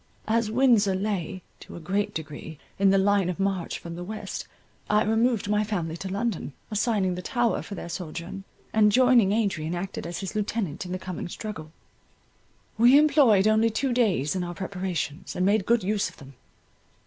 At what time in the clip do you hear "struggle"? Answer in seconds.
11.29-11.71